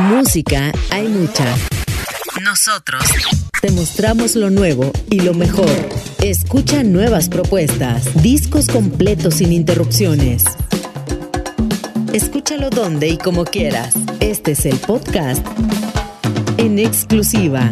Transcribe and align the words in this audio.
Música 0.00 0.72
hay 0.90 1.06
mucha. 1.08 1.44
Nosotros 2.42 3.02
te 3.60 3.70
mostramos 3.70 4.34
lo 4.34 4.50
nuevo 4.50 4.90
y 5.10 5.20
lo 5.20 5.34
mejor. 5.34 5.70
Escucha 6.22 6.82
nuevas 6.82 7.28
propuestas, 7.28 8.22
discos 8.22 8.66
completos 8.66 9.34
sin 9.34 9.52
interrupciones. 9.52 10.44
Escúchalo 12.12 12.70
donde 12.70 13.08
y 13.08 13.18
como 13.18 13.44
quieras. 13.44 13.94
Este 14.20 14.52
es 14.52 14.66
el 14.66 14.76
podcast 14.78 15.46
en 16.56 16.78
exclusiva. 16.78 17.70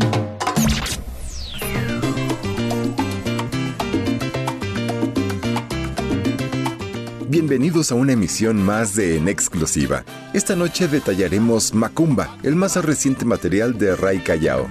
Bienvenidos 7.43 7.90
a 7.90 7.96
una 7.96 8.12
emisión 8.12 8.62
más 8.62 8.95
de 8.95 9.16
En 9.16 9.27
Exclusiva. 9.27 10.04
Esta 10.32 10.54
noche 10.54 10.86
detallaremos 10.86 11.74
Macumba, 11.74 12.38
el 12.45 12.54
más 12.54 12.77
reciente 12.77 13.24
material 13.24 13.77
de 13.77 13.96
Ray 13.96 14.20
Callao. 14.20 14.68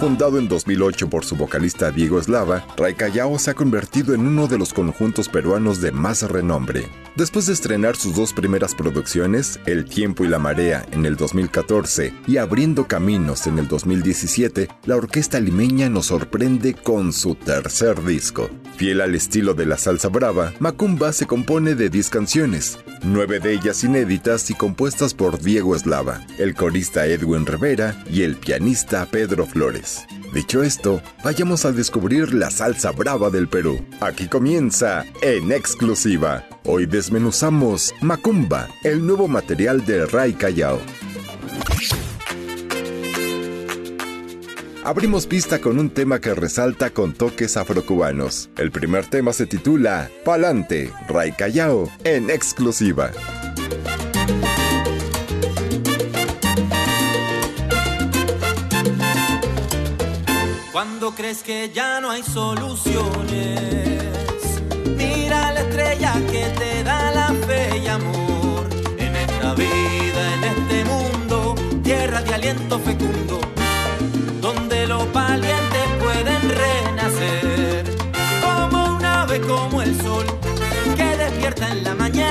Fundado 0.00 0.38
en 0.38 0.48
2008 0.48 1.10
por 1.10 1.26
su 1.26 1.36
vocalista 1.36 1.90
Diego 1.90 2.18
Eslava, 2.18 2.64
Ray 2.78 2.94
Callao 2.94 3.38
se 3.38 3.50
ha 3.50 3.54
convertido 3.54 4.14
en 4.14 4.26
uno 4.26 4.46
de 4.46 4.56
los 4.56 4.72
conjuntos 4.72 5.28
peruanos 5.28 5.82
de 5.82 5.92
más 5.92 6.22
renombre. 6.22 6.88
Después 7.16 7.44
de 7.44 7.52
estrenar 7.52 7.96
sus 7.96 8.16
dos 8.16 8.32
primeras 8.32 8.74
producciones, 8.74 9.60
El 9.66 9.84
tiempo 9.84 10.24
y 10.24 10.28
la 10.28 10.38
marea 10.38 10.86
en 10.92 11.04
el 11.04 11.16
2014 11.16 12.14
y 12.26 12.38
Abriendo 12.38 12.86
Caminos 12.86 13.46
en 13.46 13.58
el 13.58 13.68
2017, 13.68 14.68
la 14.86 14.96
orquesta 14.96 15.38
limeña 15.38 15.90
nos 15.90 16.06
sorprende 16.06 16.72
con 16.72 17.12
su 17.12 17.34
tercer 17.34 18.02
disco. 18.02 18.48
Fiel 18.78 19.02
al 19.02 19.14
estilo 19.14 19.52
de 19.52 19.66
la 19.66 19.76
salsa 19.76 20.08
brava, 20.08 20.54
Macumba 20.60 21.12
se 21.12 21.26
compone 21.26 21.74
de 21.74 21.90
10 21.90 22.08
canciones, 22.08 22.78
nueve 23.02 23.38
de 23.38 23.52
ellas 23.52 23.84
inéditas 23.84 24.48
y 24.50 24.54
compuestas 24.54 25.12
por 25.12 25.40
Diego 25.42 25.76
Eslava, 25.76 26.26
el 26.38 26.54
corista 26.54 27.04
Edwin 27.06 27.44
Rivera 27.44 28.02
y 28.10 28.22
el 28.22 28.36
pianista 28.36 29.04
Pedro 29.04 29.44
Flores. 29.46 29.89
Dicho 30.32 30.62
esto, 30.62 31.02
vayamos 31.24 31.64
a 31.64 31.72
descubrir 31.72 32.32
la 32.34 32.50
salsa 32.50 32.92
brava 32.92 33.30
del 33.30 33.48
Perú. 33.48 33.84
Aquí 34.00 34.28
comienza 34.28 35.04
en 35.22 35.50
exclusiva. 35.50 36.46
Hoy 36.64 36.86
desmenuzamos 36.86 37.92
Macumba, 38.00 38.68
el 38.84 39.04
nuevo 39.04 39.26
material 39.26 39.84
de 39.84 40.06
Ray 40.06 40.34
Callao. 40.34 40.78
Abrimos 44.84 45.26
pista 45.26 45.60
con 45.60 45.78
un 45.78 45.90
tema 45.90 46.20
que 46.20 46.32
resalta 46.32 46.90
con 46.90 47.12
toques 47.12 47.56
afrocubanos. 47.56 48.50
El 48.56 48.70
primer 48.70 49.06
tema 49.06 49.32
se 49.32 49.46
titula 49.46 50.10
Palante, 50.24 50.92
Ray 51.08 51.32
Callao, 51.32 51.90
en 52.04 52.30
exclusiva. 52.30 53.10
Cuando 60.82 61.14
crees 61.14 61.42
que 61.42 61.70
ya 61.74 62.00
no 62.00 62.08
hay 62.10 62.22
soluciones, 62.22 63.02
mira 64.96 65.52
la 65.52 65.60
estrella 65.60 66.14
que 66.32 66.46
te 66.58 66.82
da 66.82 67.10
la 67.10 67.34
fe 67.46 67.82
y 67.84 67.86
amor. 67.86 68.66
En 68.96 69.14
esta 69.14 69.52
vida, 69.52 70.34
en 70.36 70.44
este 70.44 70.84
mundo, 70.86 71.54
tierra 71.82 72.22
de 72.22 72.32
aliento 72.32 72.78
fecundo 72.78 73.40
donde 74.40 74.86
los 74.86 75.12
valientes 75.12 75.86
pueden 76.02 76.48
renacer, 76.48 77.84
como 78.42 78.96
un 78.96 79.04
ave 79.04 79.38
como 79.42 79.82
el 79.82 79.94
sol, 80.00 80.24
que 80.96 81.14
despierta 81.18 81.68
en 81.72 81.84
la 81.84 81.94
mañana 81.94 82.29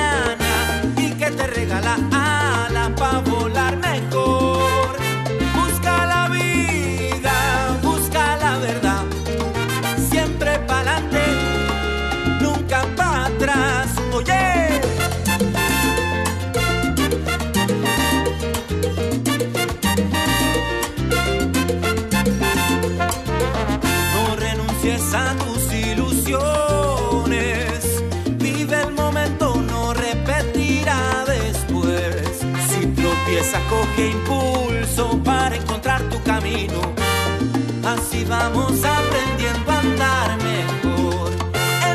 Así 36.31 38.23
vamos 38.25 38.73
aprendiendo 38.85 39.72
a 39.72 39.79
andar 39.79 40.38
mejor. 40.44 41.31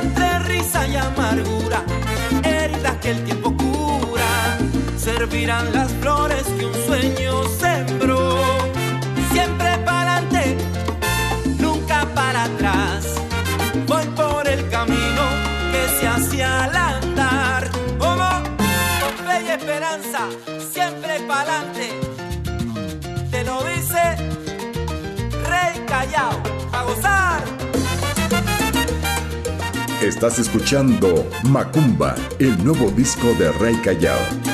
Entre 0.02 0.38
risa 0.40 0.88
y 0.88 0.96
amargura, 0.96 1.84
heridas 2.42 2.96
que 3.00 3.10
el 3.12 3.24
tiempo 3.24 3.56
cura. 3.56 4.58
Servirán 4.96 5.72
las 5.72 5.92
flores 5.92 6.42
que 6.58 6.66
un 6.66 6.74
sueño 6.84 7.44
sembró. 7.60 8.40
Siempre 9.30 9.78
para 9.84 10.16
adelante 10.16 10.56
nunca 11.60 12.04
para 12.12 12.44
atrás. 12.44 13.14
Voy 13.86 14.04
por 14.16 14.48
el 14.48 14.68
camino 14.68 15.22
que 15.70 16.00
se 16.00 16.08
hacia 16.08 16.64
al 16.64 16.83
Estás 30.04 30.38
escuchando 30.38 31.26
Macumba, 31.44 32.14
el 32.38 32.62
nuevo 32.62 32.90
disco 32.90 33.32
de 33.38 33.50
Ray 33.52 33.74
Callao. 33.76 34.53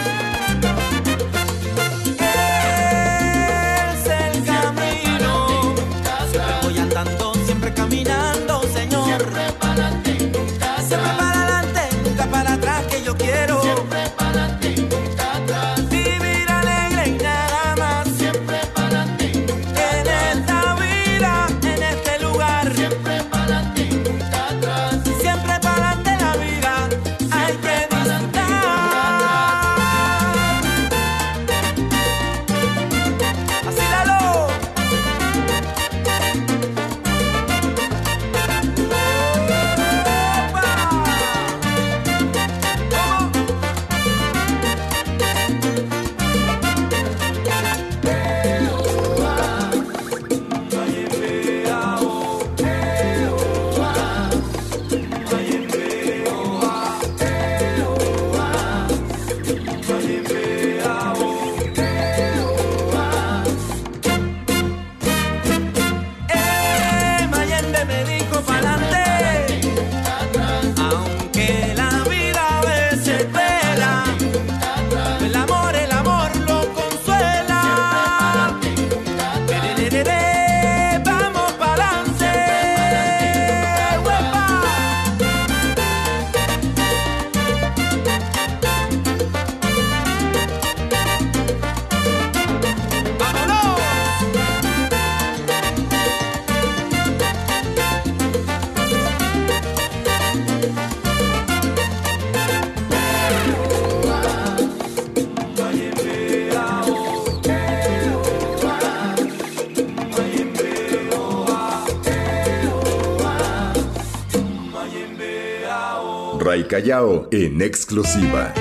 Callao 116.80 117.28
en 117.30 117.60
exclusiva. 117.60 118.54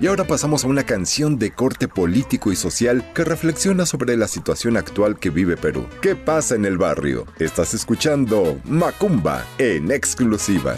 Y 0.00 0.06
ahora 0.06 0.24
pasamos 0.24 0.64
a 0.64 0.68
una 0.68 0.84
canción 0.84 1.38
de 1.38 1.50
corte 1.50 1.88
político 1.88 2.50
y 2.50 2.56
social 2.56 3.04
que 3.14 3.24
reflexiona 3.24 3.84
sobre 3.84 4.16
la 4.16 4.28
situación 4.28 4.78
actual 4.78 5.18
que 5.18 5.28
vive 5.28 5.58
Perú. 5.58 5.84
¿Qué 6.00 6.16
pasa 6.16 6.54
en 6.54 6.64
el 6.64 6.78
barrio? 6.78 7.26
Estás 7.38 7.74
escuchando 7.74 8.58
Macumba 8.64 9.44
en 9.58 9.90
exclusiva. 9.90 10.76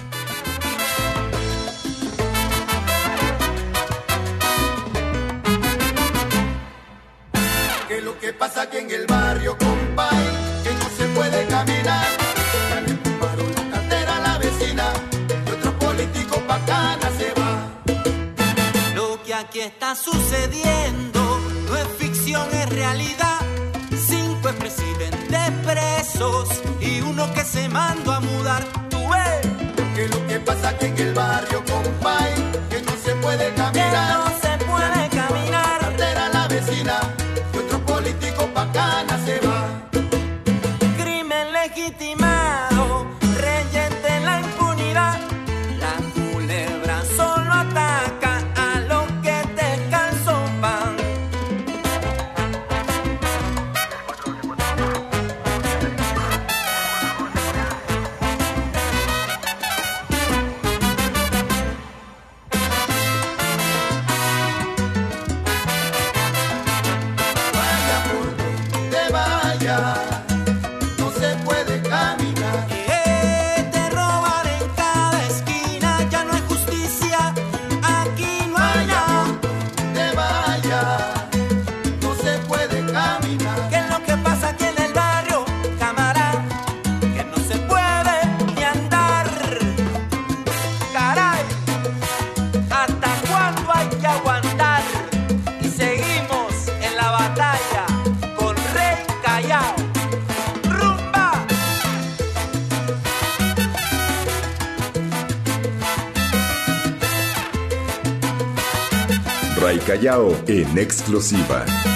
está 19.73 19.95
sucediendo 19.95 21.41
no 21.67 21.77
es 21.77 21.87
ficción, 21.99 22.47
es 22.53 22.69
realidad. 22.69 23.39
Cinco 24.07 24.49
expresidentes 24.49 25.51
presos 25.65 26.49
y 26.81 27.01
uno 27.01 27.33
que 27.35 27.45
se 27.45 27.69
mandó 27.69 28.13
a 28.13 28.21
mudar. 28.21 28.65
Tú 28.91 28.99
ves 29.09 29.41
que 29.95 30.09
lo 30.09 30.27
que 30.27 30.41
pasa 30.41 30.77
que 30.79 30.87
en 30.87 30.99
el 30.99 31.15
barrio, 31.15 31.63
compadre. 31.65 32.32
Callao 110.03 110.35
en 110.49 110.79
exclusiva. 110.79 111.92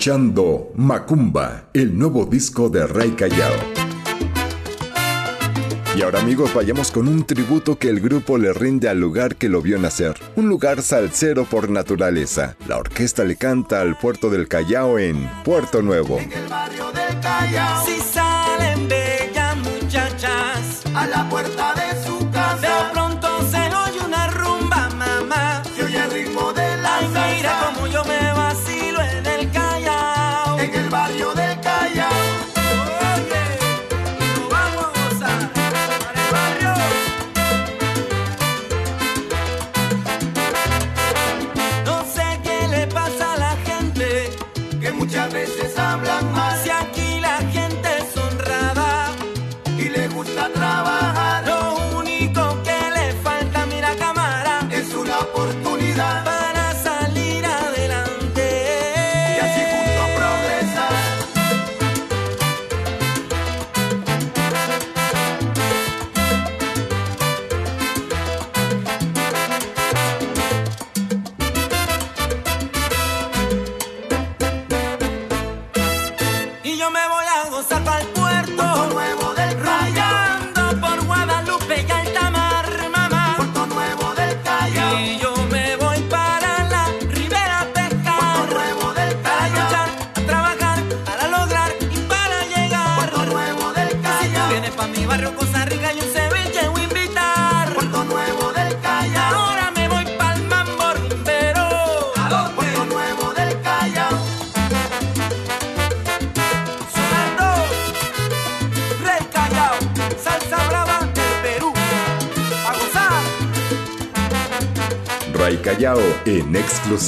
escuchando 0.00 0.72
Macumba, 0.76 1.64
el 1.74 1.98
nuevo 1.98 2.24
disco 2.24 2.70
de 2.70 2.86
Rey 2.86 3.10
Callao. 3.10 3.52
Y 5.94 6.00
ahora 6.00 6.20
amigos 6.20 6.54
vayamos 6.54 6.90
con 6.90 7.06
un 7.06 7.26
tributo 7.26 7.78
que 7.78 7.90
el 7.90 8.00
grupo 8.00 8.38
le 8.38 8.54
rinde 8.54 8.88
al 8.88 8.98
lugar 8.98 9.36
que 9.36 9.50
lo 9.50 9.60
vio 9.60 9.78
nacer, 9.78 10.16
un 10.36 10.48
lugar 10.48 10.80
salsero 10.80 11.44
por 11.44 11.68
naturaleza. 11.68 12.56
La 12.66 12.78
orquesta 12.78 13.24
le 13.24 13.36
canta 13.36 13.82
al 13.82 13.98
puerto 13.98 14.30
del 14.30 14.48
Callao 14.48 14.98
en 14.98 15.28
Puerto 15.44 15.82
Nuevo. 15.82 16.18
En 16.18 16.32
el 16.32 16.48
barrio 16.48 16.90
del 16.92 17.20
Callao. 17.20 17.84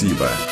Exclusiva. 0.03 0.42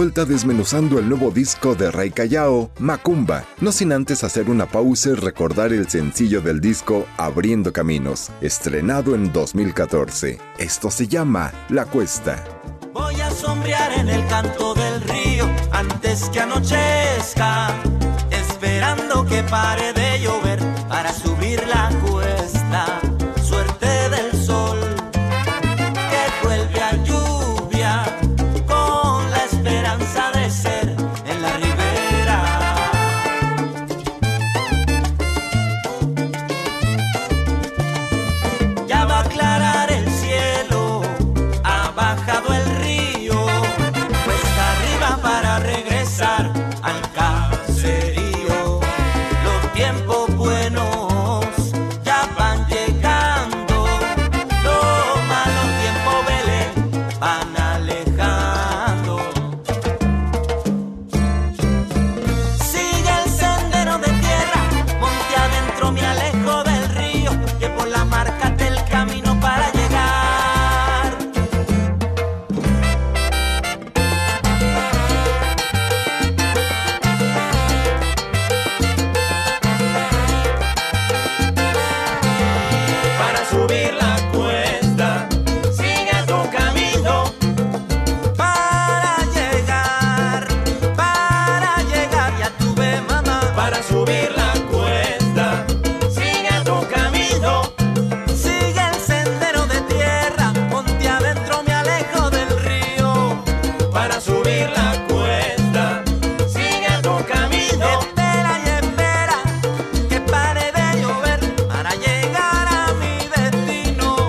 Vuelta 0.00 0.24
desmenuzando 0.24 0.98
el 0.98 1.10
nuevo 1.10 1.30
disco 1.30 1.74
de 1.74 1.90
Ray 1.90 2.10
Callao, 2.10 2.70
Macumba, 2.78 3.44
no 3.60 3.70
sin 3.70 3.92
antes 3.92 4.24
hacer 4.24 4.48
una 4.48 4.64
pausa 4.64 5.10
y 5.10 5.12
recordar 5.12 5.74
el 5.74 5.90
sencillo 5.90 6.40
del 6.40 6.62
disco 6.62 7.06
Abriendo 7.18 7.70
Caminos, 7.70 8.30
estrenado 8.40 9.14
en 9.14 9.30
2014. 9.30 10.38
Esto 10.56 10.90
se 10.90 11.06
llama 11.06 11.52
La 11.68 11.84
Cuesta. 11.84 12.42
Voy 12.94 13.20
a 13.20 13.30
sombrear 13.30 13.92
en 13.92 14.08
el 14.08 14.26
canto 14.26 14.72
del 14.72 15.02
río 15.02 15.46
antes 15.70 16.30
que 16.30 16.40
anochezca, 16.40 17.68
esperando 18.30 19.26
que 19.26 19.42
pare 19.42 19.92
de 19.92 20.18
llover 20.22 20.60
para 20.88 21.12
subir 21.12 21.62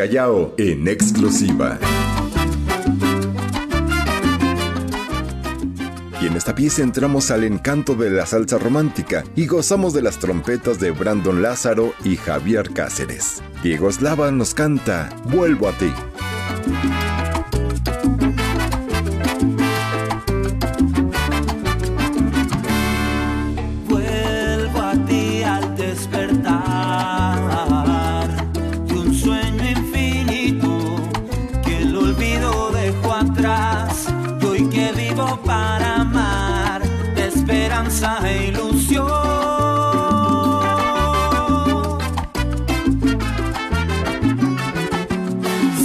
Callao 0.00 0.54
en 0.56 0.88
exclusiva. 0.88 1.78
Y 6.22 6.26
en 6.26 6.36
esta 6.38 6.54
pieza 6.54 6.82
entramos 6.82 7.30
al 7.30 7.44
encanto 7.44 7.94
de 7.94 8.08
la 8.08 8.24
salsa 8.24 8.56
romántica 8.56 9.24
y 9.36 9.46
gozamos 9.46 9.92
de 9.92 10.00
las 10.00 10.18
trompetas 10.18 10.80
de 10.80 10.90
Brandon 10.92 11.42
Lázaro 11.42 11.92
y 12.02 12.16
Javier 12.16 12.70
Cáceres. 12.72 13.42
Diego 13.62 13.92
Slava 13.92 14.30
nos 14.30 14.54
canta 14.54 15.10
Vuelvo 15.26 15.68
a 15.68 15.72
ti. 15.72 15.92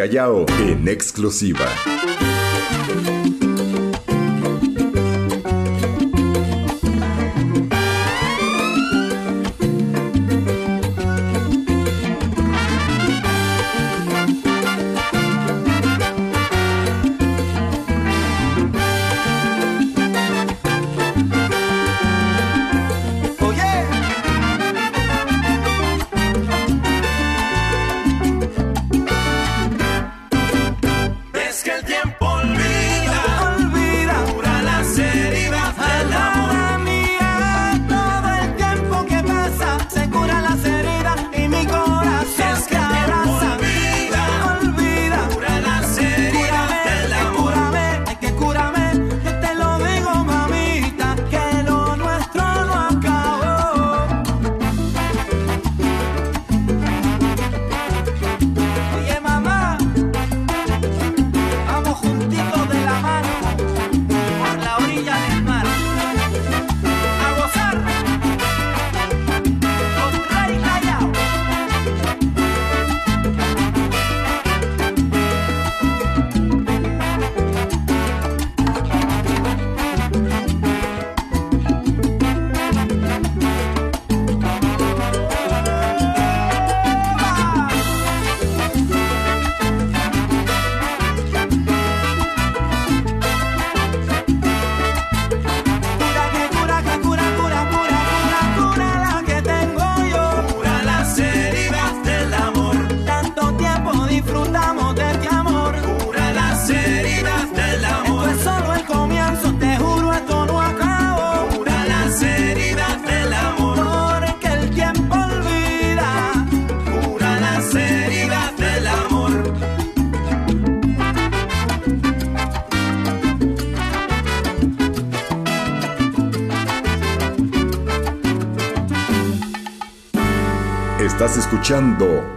que 0.00 0.06
el 0.06 0.84
tiempo 1.30 1.99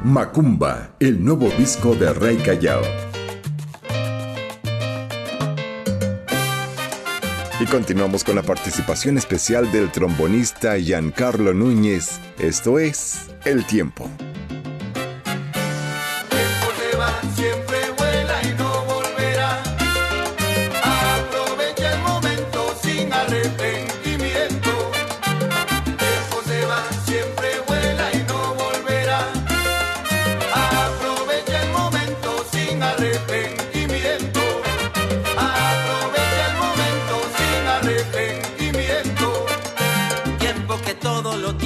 Macumba, 0.03 0.97
el 0.99 1.23
nuevo 1.23 1.49
disco 1.57 1.95
de 1.95 2.11
Rey 2.11 2.35
Callao. 2.35 2.81
Y 7.57 7.65
continuamos 7.67 8.25
con 8.25 8.35
la 8.35 8.41
participación 8.41 9.17
especial 9.17 9.71
del 9.71 9.93
trombonista 9.93 10.77
Giancarlo 10.77 11.53
Núñez. 11.53 12.19
Esto 12.37 12.79
es 12.79 13.29
El 13.45 13.65
Tiempo. 13.65 14.02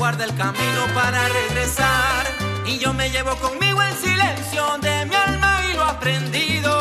guarda 0.00 0.24
el 0.24 0.34
camino 0.34 0.86
para 0.94 1.28
regresar. 1.28 2.24
Y 2.64 2.78
yo 2.78 2.94
me 2.94 3.10
llevo 3.10 3.36
conmigo 3.36 3.82
el 3.82 3.94
silencio 3.96 4.78
de 4.80 5.04
mi 5.04 5.14
alma 5.14 5.60
y 5.70 5.74
lo 5.74 5.84
aprendido. 5.84 6.79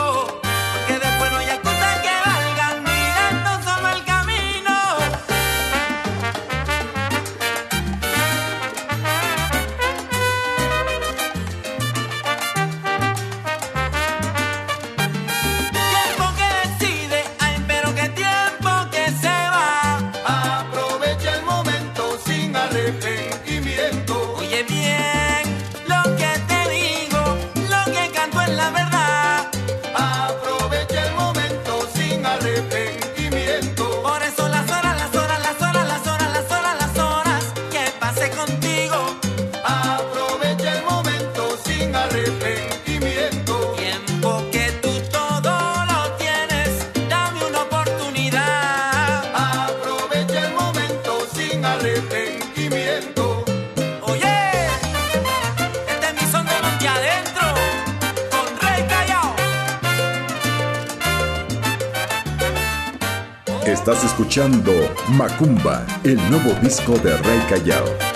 Escuchando 64.30 64.72
Macumba, 65.18 65.88
el 66.04 66.18
nuevo 66.30 66.54
disco 66.62 67.00
de 67.00 67.18
Rey 67.18 67.40
Callao. 67.50 68.09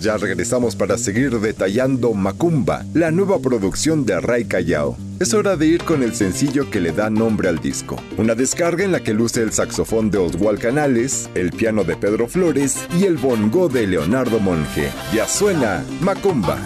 Ya 0.00 0.16
regresamos 0.16 0.76
para 0.76 0.98
seguir 0.98 1.38
detallando 1.40 2.12
Macumba, 2.14 2.84
la 2.94 3.10
nueva 3.10 3.38
producción 3.40 4.04
de 4.04 4.20
Ray 4.20 4.44
Callao. 4.44 4.96
Es 5.20 5.34
hora 5.34 5.56
de 5.56 5.66
ir 5.66 5.84
con 5.84 6.02
el 6.02 6.14
sencillo 6.14 6.70
que 6.70 6.80
le 6.80 6.92
da 6.92 7.10
nombre 7.10 7.48
al 7.48 7.58
disco. 7.58 7.96
Una 8.16 8.34
descarga 8.34 8.84
en 8.84 8.92
la 8.92 9.00
que 9.00 9.12
luce 9.12 9.42
el 9.42 9.52
saxofón 9.52 10.10
de 10.10 10.18
Oswald 10.18 10.60
Canales, 10.60 11.28
el 11.34 11.50
piano 11.50 11.84
de 11.84 11.96
Pedro 11.96 12.26
Flores 12.26 12.76
y 12.98 13.04
el 13.04 13.18
bongo 13.18 13.68
de 13.68 13.86
Leonardo 13.86 14.40
Monge. 14.40 14.90
Ya 15.12 15.28
suena 15.28 15.84
Macumba. 16.00 16.58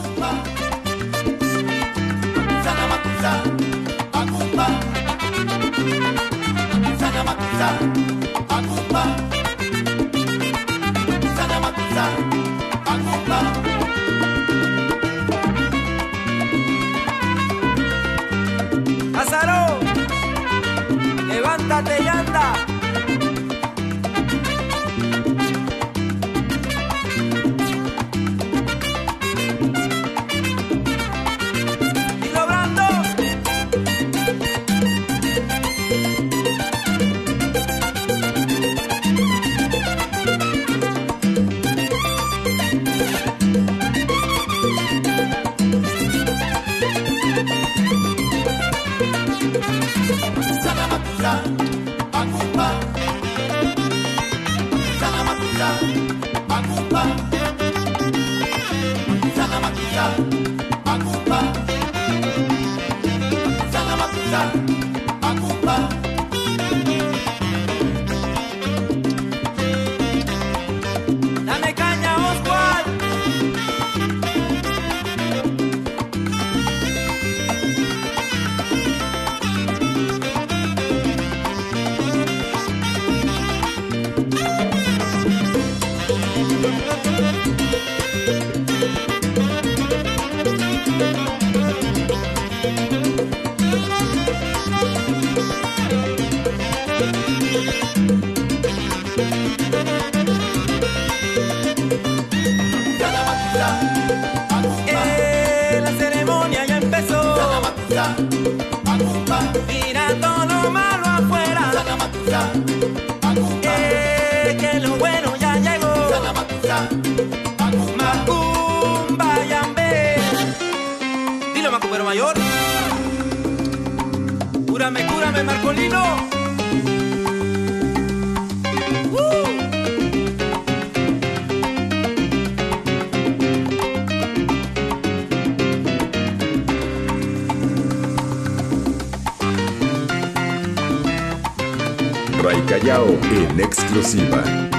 Callao 142.66 143.18
en 143.30 143.60
exclusiva. 143.60 144.73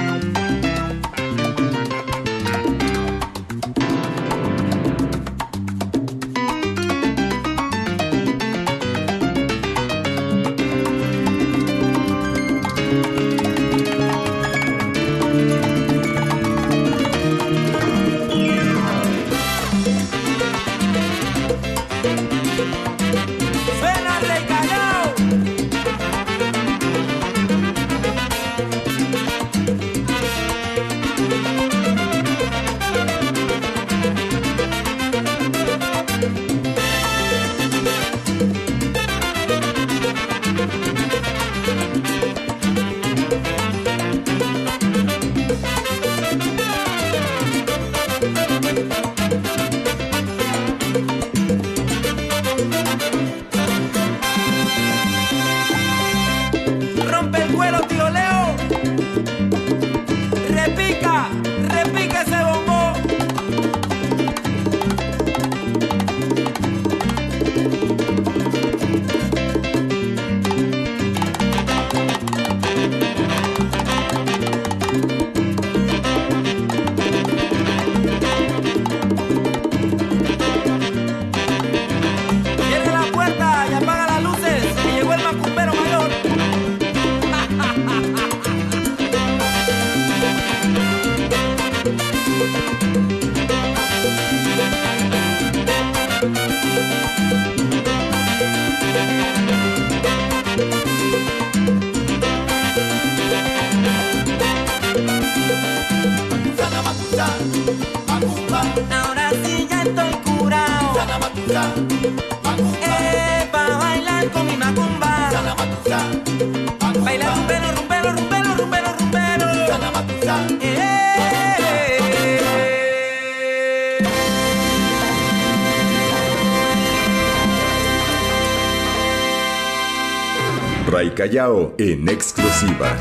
Callao 131.26 131.74
en 131.78 132.08
exclusiva. 132.08 132.96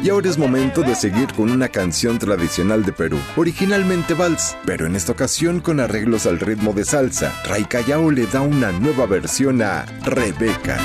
Y 0.00 0.08
ahora 0.08 0.30
es 0.30 0.38
momento 0.38 0.82
de 0.82 0.94
seguir 0.94 1.32
con 1.34 1.50
una 1.50 1.68
canción 1.68 2.20
tradicional 2.20 2.84
de 2.84 2.92
Perú, 2.92 3.18
originalmente 3.34 4.14
vals, 4.14 4.56
pero 4.64 4.86
en 4.86 4.94
esta 4.94 5.10
ocasión 5.10 5.58
con 5.58 5.80
arreglos 5.80 6.26
al 6.26 6.38
ritmo 6.38 6.72
de 6.72 6.84
salsa. 6.84 7.32
Ray 7.48 7.64
Callao 7.64 8.12
le 8.12 8.26
da 8.26 8.40
una 8.40 8.70
nueva 8.70 9.06
versión 9.06 9.62
a 9.62 9.84
Rebeca. 10.04 10.78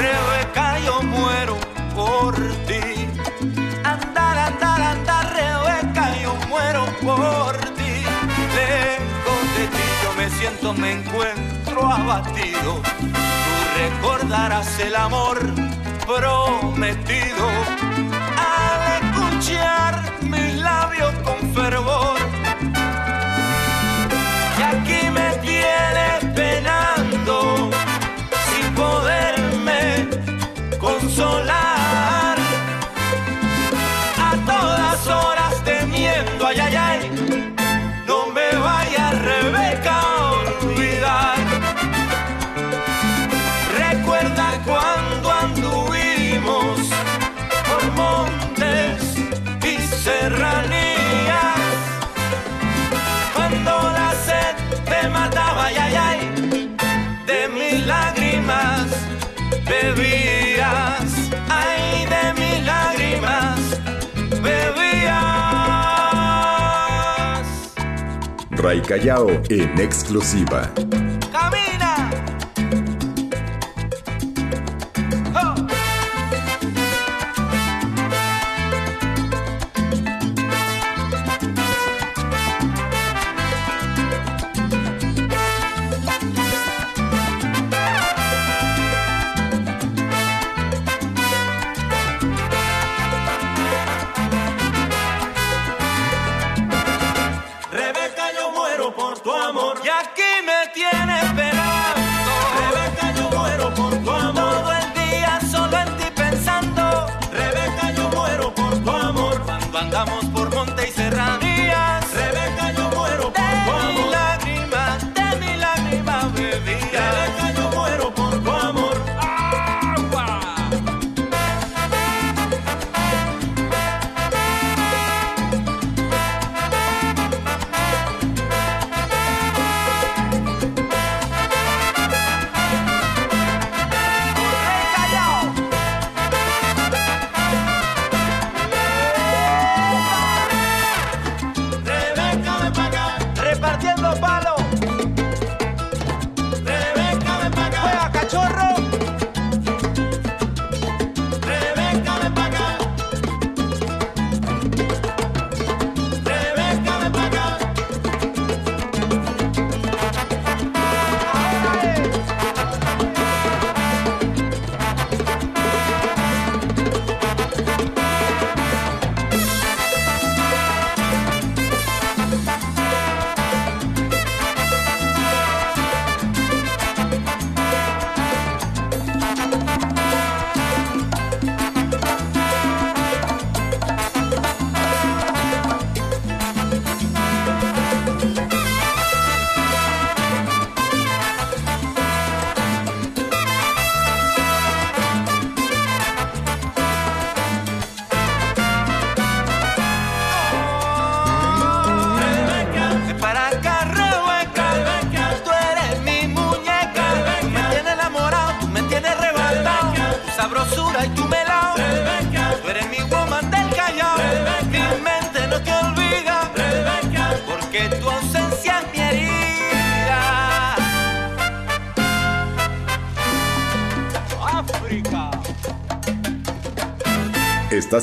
Rebeca, 0.00 0.78
yo 0.78 1.02
muero 1.02 1.56
por 1.94 2.34
ti. 2.66 3.06
Andar, 3.84 4.38
andar, 4.38 4.80
andar, 4.80 5.24
Rebeca, 5.34 6.16
yo 6.22 6.34
muero 6.48 6.86
por 7.02 7.56
ti. 7.76 7.92
Lejos 8.58 9.42
de 9.56 9.66
ti 9.74 9.86
yo 10.02 10.12
me 10.16 10.30
siento, 10.30 10.72
me 10.72 10.92
encuentro 10.92 11.86
abatido. 11.86 12.80
Tú 12.98 13.58
recordarás 13.76 14.78
el 14.80 14.96
amor 14.96 15.38
prometido 16.06 17.89
Ray 68.60 68.82
Callao 68.82 69.30
en 69.48 69.80
exclusiva. 69.80 70.70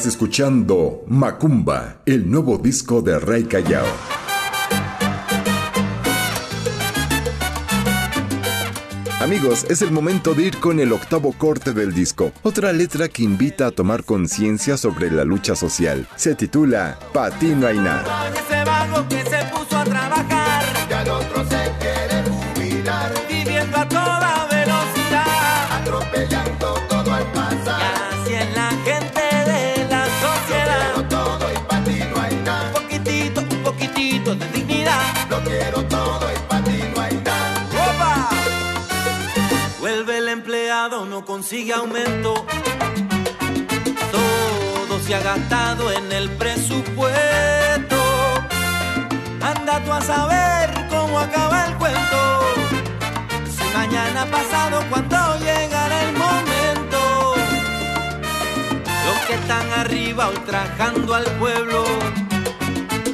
Escuchando 0.08 1.04
Macumba, 1.08 1.98
el 2.06 2.32
nuevo 2.32 2.58
disco 2.58 3.02
de 3.02 3.20
Rey 3.20 3.44
Callao. 3.44 3.86
Amigos, 9.20 9.66
es 9.70 9.82
el 9.82 9.92
momento 9.92 10.34
de 10.34 10.44
ir 10.44 10.58
con 10.58 10.80
el 10.80 10.94
octavo 10.94 11.34
corte 11.34 11.74
del 11.74 11.94
disco, 11.94 12.32
otra 12.44 12.72
letra 12.72 13.10
que 13.10 13.24
invita 13.24 13.68
a 13.68 13.72
tomar 13.72 14.06
conciencia 14.06 14.78
sobre 14.78 15.12
la 15.12 15.26
lucha 15.26 15.56
social. 15.56 16.08
Se 16.16 16.34
titula 16.34 16.98
Pa' 17.12 17.32
ti 17.32 17.48
no 17.48 17.68
hay 17.68 17.78
nada. 17.78 18.32
Consigue 41.50 41.72
aumento. 41.72 42.46
Todo 44.12 45.00
se 45.00 45.16
ha 45.16 45.20
gastado 45.22 45.94
en 45.94 46.12
el 46.12 46.30
presupuesto. 46.32 47.96
Anda 49.42 49.82
tú 49.86 49.94
a 49.94 50.02
saber 50.02 50.88
cómo 50.90 51.18
acaba 51.18 51.68
el 51.68 51.78
cuento. 51.78 52.42
Si 53.50 53.64
mañana 53.74 54.26
pasado, 54.26 54.84
cuando 54.90 55.38
llegará 55.38 56.04
el 56.04 56.18
momento. 56.18 57.36
Los 59.06 59.20
que 59.28 59.34
están 59.36 59.72
arriba 59.72 60.28
ultrajando 60.28 61.16
al 61.16 61.26
pueblo, 61.40 61.86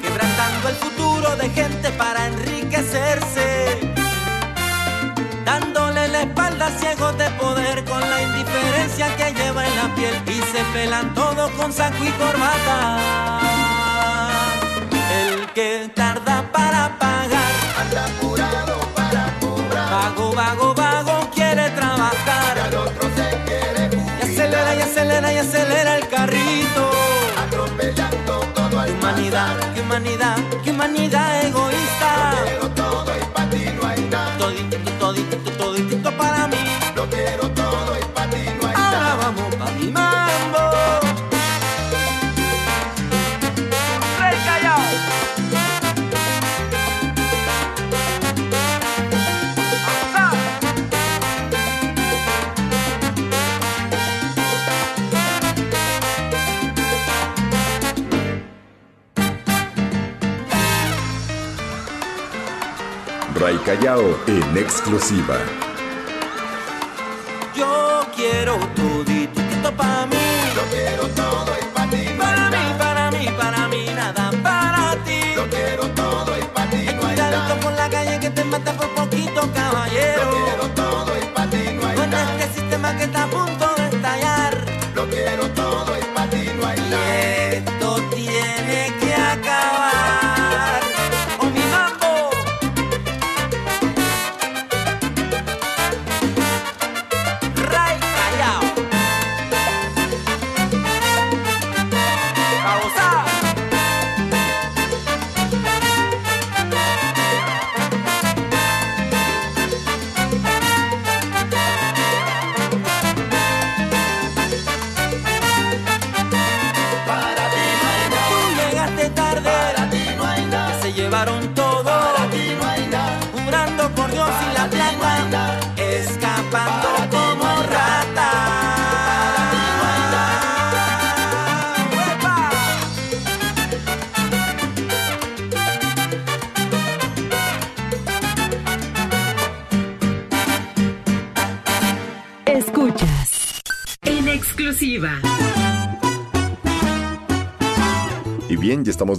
quebrantando 0.02 0.70
el 0.70 0.76
futuro 0.76 1.36
de 1.36 1.50
gente 1.52 1.92
para 1.92 2.26
enriquecerse 2.26 3.94
dándole 5.46 5.93
espalda 6.24 6.68
a 6.68 6.72
ciegos 6.72 7.18
de 7.18 7.30
poder 7.32 7.84
con 7.86 8.00
la 8.02 8.22
indiferencia 8.22 9.16
que 9.18 9.34
lleva 9.34 9.66
en 9.68 9.76
la 9.76 9.96
piel 9.96 10.16
y 10.28 10.40
se 10.52 10.64
pelan 10.74 11.14
todo 11.14 11.50
con 11.58 11.72
saco 11.72 12.04
y 12.04 12.12
corbata. 12.12 12.80
El 15.22 15.48
que 15.54 15.90
tarda 15.94 16.44
para 16.52 16.98
pagar, 16.98 17.54
Anda 17.82 18.06
apurado 18.06 18.80
para 18.96 19.24
cobrar. 19.40 19.92
vago, 19.92 20.34
vago, 20.34 20.74
vago, 20.74 21.30
quiere 21.36 21.68
Y 21.68 21.72
trabajar. 21.72 22.60
al 22.66 22.74
otro 22.76 23.04
se 23.18 23.28
quiere 23.48 23.90
Y 24.20 24.24
acelera 24.24 24.76
y 24.76 24.82
acelera 24.82 25.34
y 25.34 25.38
acelera 25.38 25.98
el 25.98 26.08
carrito. 26.08 26.84
Atropellando 27.46 28.40
todo 28.56 28.80
al 28.80 28.90
humanidad, 28.92 29.56
humanidad 29.80 30.38
Callao 63.66 64.20
en 64.28 64.58
exclusiva. 64.58 65.38
Yo 67.56 68.06
quiero 68.14 68.58
toditito 68.76 69.72
para 69.78 70.06
mí. 70.08 70.18
Lo 70.54 70.64
quiero 70.64 71.08
todo 71.16 71.54
y 71.62 71.66
pa' 71.74 71.90
ti 71.90 72.10
Para 72.18 72.50
mí, 72.50 72.76
para 72.78 73.12
mí, 73.12 73.28
para 73.38 73.68
mí, 73.70 73.86
nada 73.96 74.32
para 74.44 75.02
ti. 75.06 75.22
Lo 75.38 75.48
quiero 75.48 75.88
todo 75.92 76.38
y 76.38 76.44
pa' 76.54 76.70
ti 76.70 76.86
nada. 77.16 77.58
con 77.62 77.74
la 77.78 77.90
calle 77.90 78.20
que 78.20 78.30
te 78.32 78.44
mata 78.44 78.74
por 78.74 78.93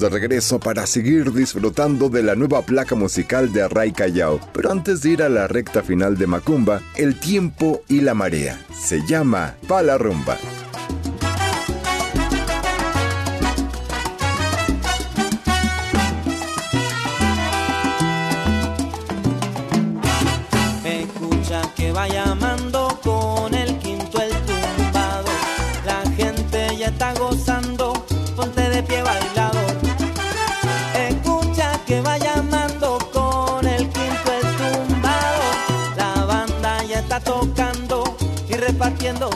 de 0.05 0.11
regreso 0.11 0.61
para 0.61 0.87
seguir 0.87 1.33
disfrutando 1.33 2.11
de 2.11 2.23
la 2.23 2.35
nueva 2.35 2.61
placa 2.61 2.95
musical 2.95 3.53
de 3.55 3.67
Ray 3.69 3.93
Callao. 3.93 4.39
Pero 4.53 4.71
antes 4.71 5.01
de 5.01 5.11
ir 5.11 5.23
a 5.23 5.31
la 5.31 5.49
recta 5.49 5.83
final 5.83 6.19
de 6.19 6.27
Macumba, 6.27 6.83
el 6.95 7.19
tiempo 7.19 7.83
y 7.89 8.03
la 8.03 8.13
marea. 8.13 8.59
Se 8.75 9.01
llama 9.07 9.55
Pala 9.67 9.97
Rumba. 9.97 10.37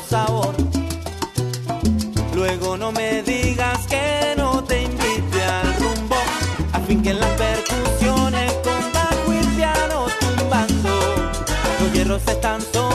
Sabor. 0.08 0.54
Luego 2.34 2.76
no 2.76 2.90
me 2.92 3.22
digas 3.22 3.86
que 3.86 4.34
no 4.36 4.64
te 4.64 4.82
invite 4.82 5.44
al 5.44 5.76
rumbo, 5.76 6.16
a 6.72 6.80
fin 6.80 7.02
que 7.02 7.10
en 7.10 7.20
las 7.20 7.30
percusiones 7.30 8.52
con 8.64 8.92
bajo 8.92 9.32
y 9.32 9.56
piano 9.56 10.06
tumbando, 10.20 10.90
los 11.80 11.92
hierros 11.92 12.22
están 12.26 12.60
sonando 12.60 12.87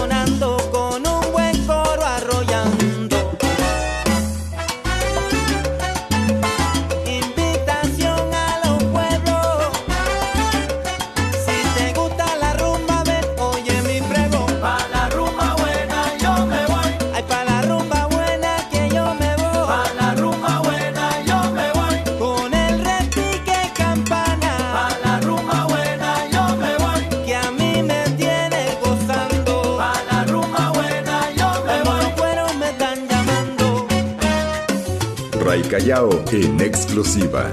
Callao 35.83 36.23
en 36.31 36.61
exclusiva. 36.61 37.51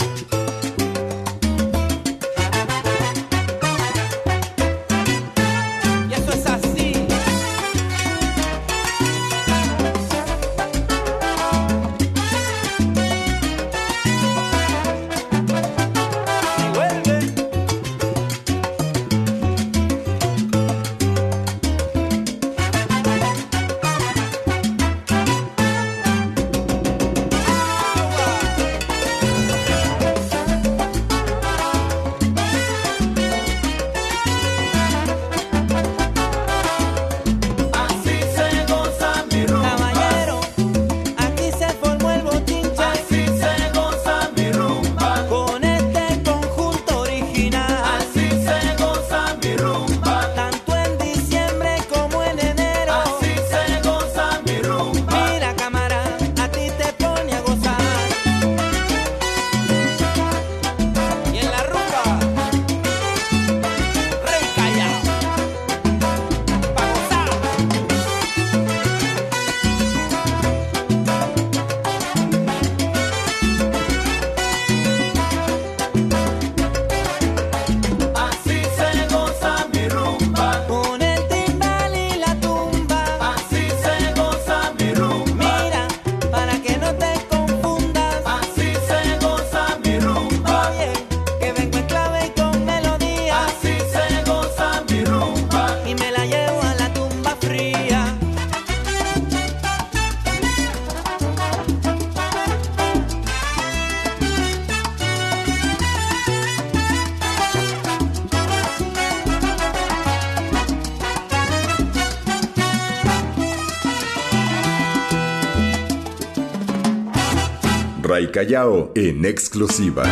Callao 118.41 118.91
en 118.95 119.27
exclusiva. 119.27 120.03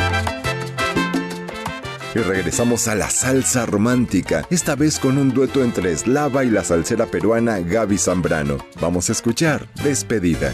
Y 2.15 2.19
regresamos 2.19 2.87
a 2.87 2.95
la 2.95 3.09
salsa 3.09 3.65
romántica, 3.65 4.47
esta 4.51 4.75
vez 4.75 4.99
con 4.99 5.17
un 5.17 5.33
dueto 5.33 5.65
entre 5.65 5.97
Slava 5.97 6.45
y 6.45 6.51
la 6.51 6.63
salsera 6.63 7.07
peruana 7.07 7.61
Gaby 7.61 7.97
Zambrano. 7.97 8.59
Vamos 8.83 9.09
a 9.09 9.13
escuchar 9.13 9.67
Despedida. 9.83 10.53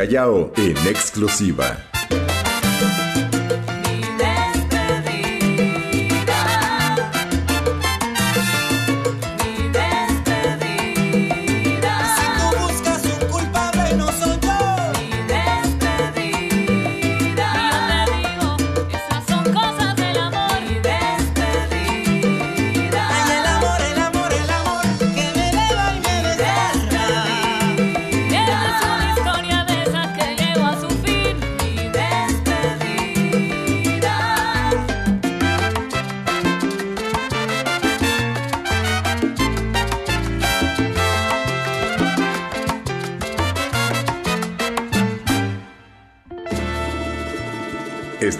Callao 0.00 0.50
en 0.56 0.78
exclusiva. 0.88 1.89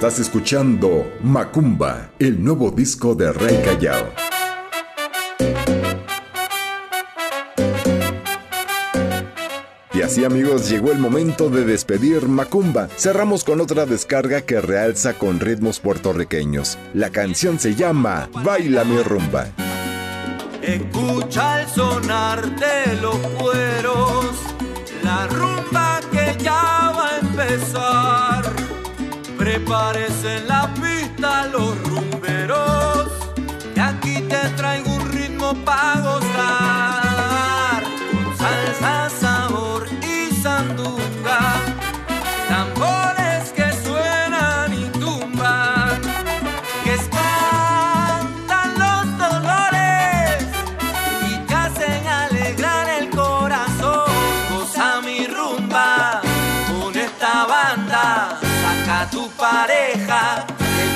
Estás 0.01 0.19
escuchando 0.19 1.13
Macumba, 1.23 2.09
el 2.19 2.43
nuevo 2.43 2.71
disco 2.71 3.15
de 3.15 3.35
Rey 3.35 3.61
Callao. 3.63 4.07
Y 9.93 10.01
así 10.01 10.25
amigos, 10.25 10.71
llegó 10.71 10.91
el 10.91 10.99
momento 10.99 11.51
de 11.51 11.67
despedir 11.67 12.29
Macumba. 12.29 12.89
Cerramos 12.97 13.45
con 13.45 13.61
otra 13.61 13.85
descarga 13.85 14.41
que 14.41 14.63
realza 14.63 15.19
con 15.19 15.39
ritmos 15.39 15.81
puertorriqueños. 15.81 16.79
La 16.95 17.11
canción 17.11 17.59
se 17.59 17.75
llama 17.75 18.31
Baila 18.43 18.85
mi 18.85 19.03
rumba. 19.03 19.49
Escucha 20.63 21.61
el 21.61 21.69
sonar 21.69 22.41
de 22.57 23.03
los 23.03 23.19
cueros, 23.39 24.31
la 25.05 25.27
rumba 25.27 26.01
que 26.11 26.43
ya 26.43 26.91
va 26.97 27.11
a 27.11 27.19
empezar 27.19 28.50
Prepárese 29.51 30.37
en 30.37 30.47
la 30.47 30.73
pista 30.75 31.49
los 31.49 31.77
rumberos, 31.83 33.09
y 33.75 33.81
aquí 33.81 34.21
te 34.29 34.49
traigo 34.51 34.95
un 34.95 35.11
ritmo 35.11 35.53
para 35.65 36.01
gozar. 36.03 37.83
Con 38.13 38.39
salsa, 38.39 39.11
sabor 39.11 39.89
y 40.03 40.33
sandunga, 40.41 41.10
pareja, 59.61 60.47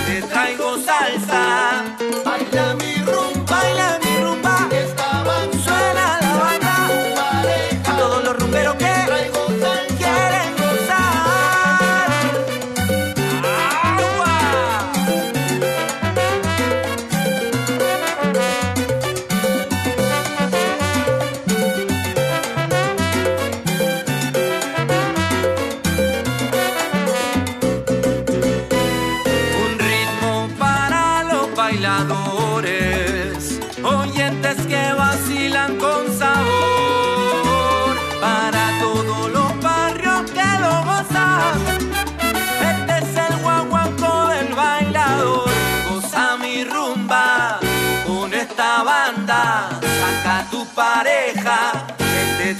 te 0.06 0.22
traigo 0.22 0.78
salsa. 0.78 2.33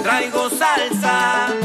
Traigo 0.04 0.50
salsa. 0.50 1.63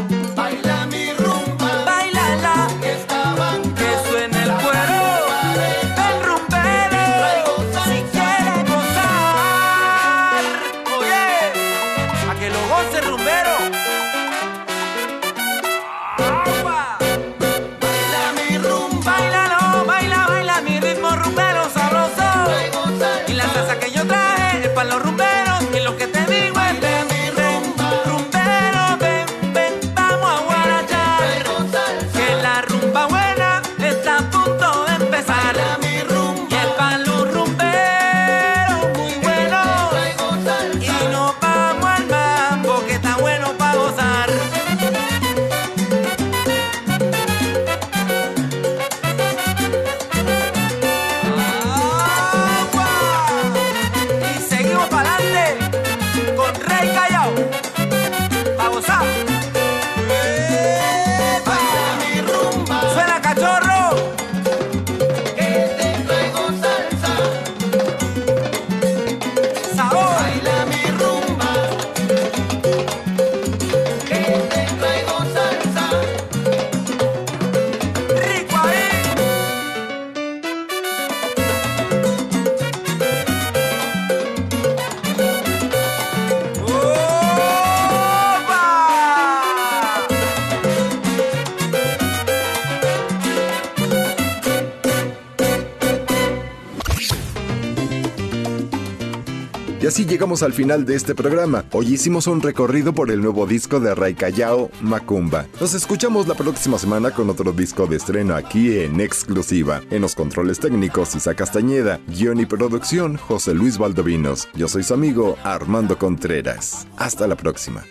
Al 100.44 100.54
final 100.54 100.86
de 100.86 100.96
este 100.96 101.16
programa. 101.16 101.66
Hoy 101.72 101.94
hicimos 101.94 102.28
un 102.28 102.42
recorrido 102.42 102.94
por 102.94 103.12
el 103.12 103.22
nuevo 103.22 103.46
disco 103.46 103.80
de 103.80 103.94
Ray 103.96 104.14
Callao, 104.14 104.70
Macumba. 104.82 105.46
Nos 105.60 105.74
escuchamos 105.74 106.28
la 106.28 106.36
próxima 106.36 106.78
semana 106.78 107.12
con 107.12 107.30
otro 107.30 107.52
disco 107.52 107.88
de 107.88 107.98
estreno 107.98 108.36
aquí 108.36 108.80
en 108.80 109.02
exclusiva. 109.02 109.82
En 109.90 110.02
los 110.02 110.16
controles 110.16 110.60
técnicos, 110.60 111.16
Isa 111.16 111.36
Castañeda, 111.36 112.00
guion 112.08 112.40
y 112.40 112.46
producción, 112.46 113.18
José 113.18 113.54
Luis 113.54 113.78
Valdovinos. 113.78 114.48
Yo 114.54 114.68
soy 114.68 114.84
su 114.84 114.94
amigo 114.94 115.38
Armando 115.44 115.98
Contreras. 115.98 116.88
Hasta 116.98 117.28
la 117.28 117.36
próxima. 117.36 117.84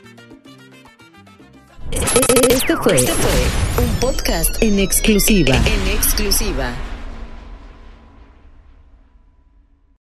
Este 1.90 2.76
fue 2.76 2.96
un 3.82 4.00
podcast 4.00 4.62
en 4.62 4.78
exclusiva. 4.78 5.56
En 5.56 5.88
exclusiva 5.96 6.74